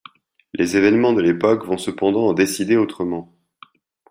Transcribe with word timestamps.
Les 0.55 0.77
évènements 0.77 1.13
de 1.13 1.21
l'époque 1.21 1.63
vont 1.67 1.77
cependant 1.77 2.25
en 2.25 2.33
décider 2.33 2.75
autrement. 2.75 3.35